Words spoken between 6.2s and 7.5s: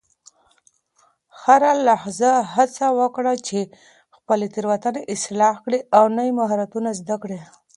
مهارتونه زده کړې.